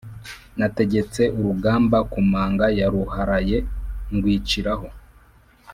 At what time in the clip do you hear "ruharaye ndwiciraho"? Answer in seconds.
2.93-4.87